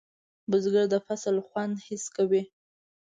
بزګر 0.49 0.85
د 0.93 0.95
فصل 1.05 1.35
خوند 1.47 1.75
حس 1.85 2.05
کوي 2.15 2.43